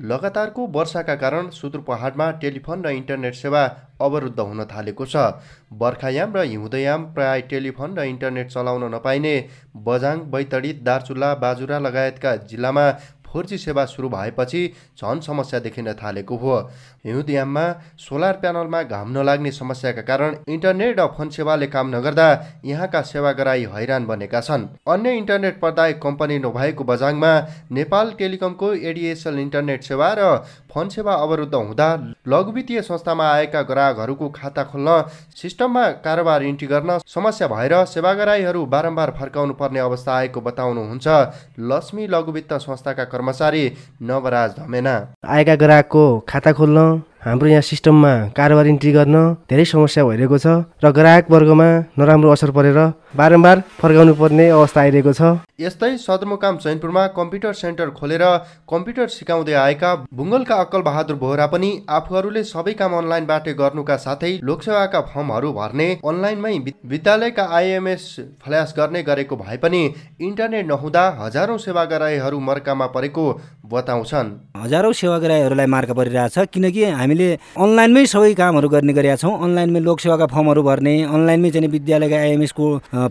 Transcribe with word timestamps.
लगातारको 0.00 0.66
वर्षाका 0.66 1.14
कारण 1.16 1.48
सुदूरपहाडमा 1.50 2.30
टेलिफोन 2.40 2.82
र 2.84 2.90
इन्टरनेट 2.90 3.34
सेवा 3.34 3.62
अवरुद्ध 4.00 4.40
हुन 4.40 4.64
थालेको 4.66 5.06
छ। 5.06 5.16
बर्खायाम 5.72 6.36
र 6.36 6.42
हिउँदयाम 6.44 7.04
प्राय 7.14 7.40
टेलिफोन 7.50 7.96
र 7.98 8.02
इन्टरनेट 8.04 8.50
चलाउन 8.50 8.84
नपाइने 8.94 9.34
बझाङ 9.86 10.20
बैतडी 10.30 10.72
दार्चुला 10.84 11.34
बाजुरा 11.36 11.78
लगायतका 11.78 12.34
जिल्लामा 12.46 12.86
फोर 13.26 13.46
जी 13.46 13.58
सेवा 13.58 13.84
सुरु 13.86 14.08
भएपछि 14.08 14.66
झन 14.98 15.20
समस्या 15.20 15.60
देखिन 15.60 15.92
थालेको 15.94 16.36
हो। 16.36 16.58
हिउँदयाममा 17.04 17.64
सोलर 17.98 18.32
प्यानलमा 18.40 18.82
घाम 18.84 19.10
नलाग्ने 19.12 19.50
समस्याका 19.52 20.02
कारण 20.02 20.36
इन्टरनेट 20.48 21.00
र 21.00 21.06
फोन 21.16 21.28
सेवाले 21.30 21.66
काम 21.66 21.94
नगर्दा 21.94 22.28
यहाँका 22.64 23.02
सेवाग्राही 23.04 23.64
हैरान 23.74 24.06
बनेका 24.06 24.40
छन्। 24.40 24.66
अन्य 24.88 25.16
इन्टरनेट 25.16 25.60
प्रदायक 25.60 26.00
कम्पनी 26.02 26.38
नभएको 26.38 26.84
बजाङमा 26.84 27.32
नेपाल 27.72 28.12
टेलिकमको 28.18 28.72
एडिएसएल 28.74 29.38
इन्टरनेट 29.38 29.82
सेवा 29.84 30.12
र 30.18 30.36
फोन 30.70 30.88
सेवा 30.88 31.14
अवरुद्ध 31.16 31.54
हुँदा 31.54 31.88
लघुवित्तीय 32.28 32.80
संस्थामा 32.82 33.28
आएका 33.32 33.62
ग्राहकहरूको 33.64 34.28
खाता 34.30 34.64
खोल्न 34.64 35.02
सिस्टममा 35.36 35.84
कारोबार 36.04 36.42
इन्ट्री 36.44 36.68
गर्न 36.68 36.98
समस्या 37.06 37.48
भएर 37.48 37.74
सेवाग्राहीहरू 37.86 38.64
बारम्बार 38.66 39.10
फर्काउनु 39.18 39.54
पर्ने 39.54 39.80
अवस्था 39.80 40.16
आएको 40.16 40.40
बताउनुहुन्छ। 40.40 41.06
लक्ष्मी 41.70 42.06
लघुवित्त 42.06 42.52
संस्थाका 42.60 43.04
कर्मचारी 43.16 43.64
नवराज 44.02 44.50
धमेना। 44.56 44.94
आएका 45.34 45.54
ग्राहकको 45.56 46.04
खाता 46.28 46.52
खोल्न 46.52 46.80
हाम्रो 47.26 47.48
यहाँ 47.48 47.62
सिस्टममा 47.66 48.10
कारोबार 48.38 48.66
इन्ट्री 48.66 48.90
गर्न 48.92 49.16
धेरै 49.50 49.64
समस्या 49.66 50.04
भइरहेको 50.06 50.38
छ 50.38 50.46
र 50.78 50.90
ग्राहक 50.94 51.30
वर्गमा 51.30 51.66
नराम्रो 51.98 52.30
असर 52.30 52.50
परेर 52.54 52.78
बारम्बार 53.18 53.62
फर्काउनु 53.80 54.14
पर्ने 54.14 54.46
अवस्था 54.48 54.80
आइरहेको 54.80 55.12
छ। 55.12 55.22
यस्तै 55.58 55.90
सदरमुकाम 55.98 56.56
चैनपुरमा 56.62 57.06
कम्प्युटर 57.18 57.52
सेन्टर 57.60 57.90
खोलेर 57.98 58.22
कम्प्युटर 58.70 59.08
सिकाउँदै 59.10 59.54
आएका 59.58 59.90
बुङ्गलका 60.14 60.54
अक्कल 60.54 60.82
बहादुर 60.86 61.16
बोहरा 61.16 61.46
पनि 61.50 61.70
आफूहरूले 61.98 62.42
सबै 62.44 62.74
काम 62.78 62.94
अनलाइनबाटै 62.98 63.54
गर्नुका 63.58 63.96
साथै 64.06 64.32
लोकसेवाका 64.46 65.00
फर्महरू 65.10 65.52
भर्ने 65.58 65.88
अनलाइनमै 66.06 66.54
विद्यालयका 66.92 67.48
आइएमएस 67.58 68.06
फ्ल्यास 68.44 68.74
गर्ने 68.78 69.02
गरेको 69.02 69.40
भए 69.42 69.56
पनि 69.64 69.82
इन्टरनेट 70.28 70.66
नहुँदा 70.66 71.04
हजारौँ 71.24 71.58
सेवाग्राहीहरू 71.66 72.40
मर्कामा 72.50 72.86
परेको 72.94 73.26
बताउँछन्। 73.74 74.32
हजारौँ 74.62 74.92
सेवाग्राहीहरूलाई 75.02 75.66
मार्का 75.74 75.94
परिरहेछ 75.94 76.38
किनकि 76.52 76.84
हामीले 77.16 77.38
अनलाइनमै 77.56 78.04
सबै 78.12 78.32
कामहरू 78.36 78.68
गर्ने 78.68 78.92
गरेका 78.92 79.16
छौँ। 79.16 79.32
अनलाइनमै 79.40 79.80
लोकसेवाका 79.80 80.26
फर्महरू 80.28 80.62
भर्ने 80.62 80.94
अनलाइनमै 81.08 81.50
चाहिँ 81.50 81.70
विद्यालयका 81.72 82.16
आइएमएसको 82.16 82.66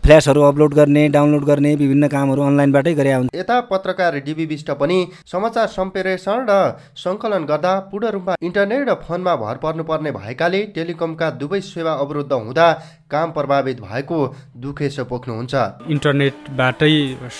फ्ल्यासहरू 0.06 0.42
अपलोड 0.42 0.73
गर्ने 0.80 1.03
डाउनलोड 1.09 1.44
गर्ने 1.50 1.72
विभिन्न 1.75 2.08
कामहरू 2.08 2.42
अनलाइनबाटै 2.50 2.94
गरे 2.94 3.12
हुन्छ 3.14 3.30
यता 3.36 3.56
पत्रकार 3.72 4.14
डिबी 4.25 4.45
विष्ट 4.45 4.70
पनि 4.81 4.97
समाचार 5.25 5.67
सम्प्रेषण 5.78 6.38
र 6.50 6.53
सङ्कलन 6.95 7.44
गर्दा 7.50 7.73
पूर्ण 7.89 8.06
रूपमा 8.16 8.34
इन्टरनेट 8.42 8.81
र 8.89 8.94
फोनमा 9.02 9.34
भर 9.44 9.56
पर्नुपर्ने 9.66 10.12
भएकाले 10.19 10.62
टेलिकमका 10.75 11.30
दुवै 11.42 11.62
सेवा 11.64 11.94
अवरुद्ध 12.03 12.31
हुँदा 12.34 12.67
काम 13.06 13.31
प्रभावित 13.31 13.80
भएको 13.81 14.17
दुखेसो 14.58 15.03
पोख्नुहुन्छ। 15.06 15.53
इन्टरनेटबाटै 15.94 16.94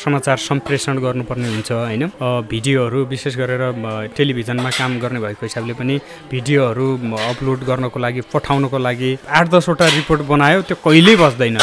समाचार 0.03 0.38
सम्प्रेषण 0.39 0.95
गर्नुपर्ने 1.05 1.47
हुन्छ 1.50 1.72
होइन? 1.72 2.03
भिडियोहरू 2.52 3.00
विशेष 3.13 3.33
गरेर 3.38 3.63
टेलिभिजनमा 4.17 4.69
काम 4.77 4.91
गर्ने 5.02 5.19
भएको 5.25 5.45
हिसाबले 5.45 5.73
पनि 5.73 5.95
भिडियोहरू 6.56 6.88
अपलोड 7.30 7.64
गर्नको 7.67 8.00
लागि 8.00 8.22
पठाउनको 8.31 8.78
लागि 8.80 9.11
आठ 9.30 9.45
दसवटा 9.52 9.88
रिपोर्ट 9.95 10.22
बनायो 10.23 10.62
त्यो 10.64 10.78
कहिल्यै 10.80 11.16
बस्दैन। 11.20 11.58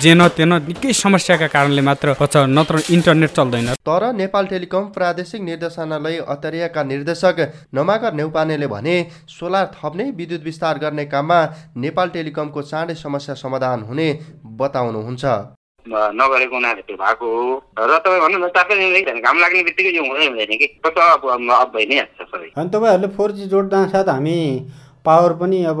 जेन 0.00 0.20
तेन 0.32 0.52
निकै 0.64 0.92
समस्याका 0.94 1.46
कारणले 1.52 1.82
मात्र 1.84 2.16
बच्च 2.16 2.36
नत्र 2.48 2.80
इन्टरनेट 2.90 3.30
चल्दैन। 3.36 3.68
तर 3.84 4.02
नेपाल 4.16 4.46
टेलिकम 4.46 4.84
प्रादेशिक 4.96 5.40
निर्देशनालय 5.42 6.18
अतरियाका 6.26 6.82
निर्देशक 6.84 7.36
नमागर 7.74 8.12
नेउपानेले 8.14 8.66
भने 8.66 8.96
सोलर 9.28 9.64
थप्ने 9.76 10.10
विद्युत 10.16 10.42
विस्तार 10.42 10.78
गर्ने 10.80 11.04
काममा 11.04 11.40
नेपाल 11.76 12.08
टेलिकमको 12.16 12.62
चाँडै 12.64 12.94
समस्या 12.96 13.34
समाधान 13.36 13.82
हुने 13.84 14.08
बताउनुहुन्छ। 14.56 15.59
नगरेको 15.88 16.54
हुनाले 16.54 16.82
त्यो 16.82 16.96
भएको 16.96 17.26
हो। 17.26 17.62
र 17.78 17.98
तपाईँ 17.98 18.20
भन्नु 18.20 18.38
न 18.38 18.48
तपाईँ 18.52 19.20
घाम 19.20 19.36
लाग्ने 19.40 19.62
बित्तिकै 19.64 19.90
यो 19.96 20.02
हुँदै 20.04 20.26
हुँदैन 20.26 20.52
कि? 20.60 20.66
त 20.84 20.98
अब 20.98 21.24
अफ 21.26 21.68
भइ 21.74 21.86
नै 21.86 21.96
हाल्छ 21.96 22.20
सबै। 22.28 22.48
अनि 22.56 22.68
तपाईँहरूले 22.70 23.08
फोर 23.16 23.30
जी 23.32 23.46
जोड्दा 23.48 23.86
साथ 23.88 24.08
हामी 24.08 24.38
पावर 25.04 25.32
पनि 25.40 25.64
अब 25.64 25.80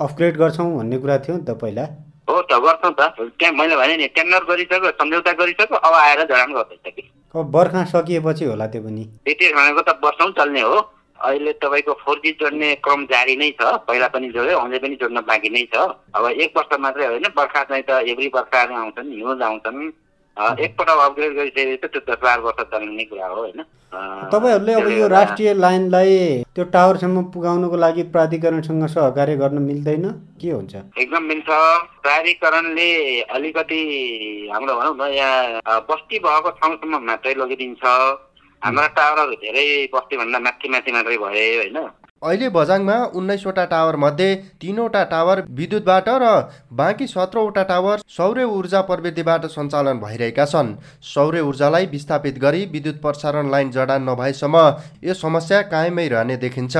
अपग्रेड 0.00 0.36
गर्छौँ 0.36 0.70
भन्ने 0.76 0.98
कुरा 0.98 1.18
थियो 1.24 1.36
नि 1.36 1.44
त 1.44 1.50
पहिला। 1.60 1.84
हो 2.28 2.34
त 2.42 2.52
गर्छौँ 2.58 2.92
त। 2.98 3.00
त्यहाँ 3.38 3.54
मैले 3.54 3.76
भने 3.76 3.96
नि 3.96 4.06
टेन्डर 4.16 4.42
गरिसक्यो 4.50 4.90
सम्झौता 4.98 5.32
गरिसक्यो 5.40 5.76
अब 5.76 5.94
आएर 5.94 6.24
जडान 6.24 6.52
गर्दैछ 6.52 6.94
कि? 6.94 7.02
अब 7.34 7.50
बर्खा 7.50 7.84
सकिएपछि 7.94 8.44
होला 8.44 8.66
त्यो 8.66 8.82
पनि। 8.82 9.04
त्यति 9.24 9.52
भनेको 9.54 9.82
त 9.82 9.90
वर्षौँ 10.04 10.30
चल्ने 10.38 10.60
हो। 10.60 10.76
अहिले 11.20 11.52
तपाईँको 11.62 11.92
फोर 12.00 12.16
जी 12.24 12.30
जोड्ने 12.40 12.74
क्रम 12.84 13.04
जारी 13.06 13.36
नै 13.36 13.50
छ। 13.60 13.62
पहिला 13.88 14.08
पनि 14.08 14.28
जोड्यो 14.32 14.58
अझै 14.58 14.78
पनि 14.78 14.94
जोड्न 15.00 15.20
बाँकी 15.28 15.50
नै 15.50 15.64
छ। 15.74 15.76
अब 16.14 16.24
एक 16.26 16.56
वर्ष 16.56 16.78
मात्रै 16.80 17.06
होइन 17.06 17.26
बर्खा 17.36 17.62
चाहिँ 17.64 17.84
त 17.88 18.04
एभ्री 18.08 18.28
बर्खाहरू 18.36 18.74
आउँछन् 18.74 19.12
हिउँद 19.12 19.42
आउँछन्। 19.42 19.92
एकपल्ट 20.36 20.88
अपग्रेड 20.90 21.32
गरिसकेपछि 21.36 21.76
त 21.76 21.90
त्यो 21.92 22.00
दस 22.08 22.18
बाह्र 22.22 22.40
वर्ष 22.40 22.60
चल्ने 22.72 23.04
कुरा 23.04 23.26
हो 23.26 23.36
होइन। 23.36 23.60
तपाईँहरूले 24.32 24.72
अब 24.72 24.88
यो 24.88 25.06
राष्ट्रिय 25.08 25.52
लाइनलाई 25.54 26.16
त्यो 26.54 26.64
टावरसम्म 26.72 27.22
पुगाउनुको 27.34 27.76
लागि 27.76 28.02
प्राधिकरणसँग 28.14 28.86
सहकार्य 28.86 29.36
गर्न 29.36 29.58
मिल्दैन? 29.62 30.04
के 30.40 30.50
हुन्छ? 30.50 30.74
एकदम 30.96 31.22
मिल्छ। 31.22 31.48
प्राधिकरणले 32.00 32.90
अलिकति 33.36 33.80
हाम्रो 34.52 34.74
भनौँ 34.78 34.96
न 34.96 35.12
यहाँ 35.12 35.80
बस्ती 35.90 36.18
भएको 36.18 36.50
ठाउँसम्म 36.56 37.04
मात्रै 37.04 37.34
लगिदिन्छ। 37.34 37.84
हाम्रा 38.62 38.86
टावरहरू 38.96 39.34
धेरै 39.38 39.64
बस्तीभन्दा 39.92 40.38
माथि 40.40 40.68
माथि 40.68 40.92
मात्रै 40.92 41.16
भए 41.18 41.44
होइन 41.54 41.78
अहिले 42.22 42.48
बझाङमा 42.50 42.94
उन्नाइसवटा 43.16 43.64
टावर 43.64 43.96
मध्ये 43.96 44.34
तिनवटा 44.62 45.02
टावर 45.10 45.40
विद्युतबाट 45.50 46.08
र 46.14 46.32
बाँकी 46.72 47.06
सत्रवटा 47.06 47.62
टावर 47.64 48.00
सौर्य 48.08 48.42
ऊर्जा 48.46 48.80
प्रविधिबाट 48.88 49.46
सञ्चालन 49.46 49.98
भइरहेका 50.00 50.44
छन्। 50.46 50.74
सौर्य 51.04 51.40
ऊर्जालाई 51.42 51.86
विस्थापित 51.86 52.38
गरी 52.38 52.64
विद्युत 52.72 53.00
प्रसारण 53.00 53.50
लाइन 53.50 53.70
जडान 53.70 54.02
नभएसम्म 54.08 54.64
यो 55.04 55.14
समस्या 55.14 55.60
कायमै 55.70 56.06
रहने 56.08 56.36
देखिन्छ। 56.36 56.76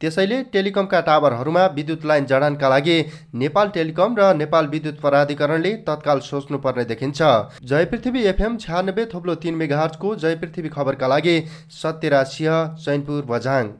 त्यसैले 0.00 0.42
टेलिकमका 0.52 1.00
टावरहरूमा 1.02 1.66
विद्युत 1.76 2.04
लाइन 2.04 2.26
जडानका 2.26 2.68
लागि 2.68 2.98
नेपाल 3.36 3.68
टेलिकम 3.70 4.16
र 4.18 4.32
नेपाल 4.36 4.66
विद्युत 4.68 5.00
प्राधिकरणले 5.00 5.72
तत्काल 5.86 6.20
सोच्नुपर्ने 6.30 6.84
देखिन्छ। 6.86 7.20
जय 7.64 7.84
पृथ्वी 7.92 8.24
एफएम 8.26 8.56
छ्यानब्बे 8.58 9.04
थोप्लो 9.14 9.34
तिन 9.38 9.54
मेगाहर्जको 9.62 10.14
जय 10.16 10.34
पृथ्वी 10.42 10.68
खबरका 10.70 11.12
लागि 11.14 11.36
सत्यराज 11.78 12.26
सिंह 12.28 12.58
चैनपुर 12.78 13.24
बझाङ 13.30 13.72